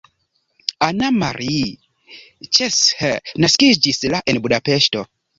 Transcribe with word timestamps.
Anna 0.85 1.09
Marie 1.17 1.75
Cseh 2.55 3.19
naskiĝis 3.45 4.01
la 4.15 4.23
en 4.33 4.41
Budapeŝto. 4.47 5.05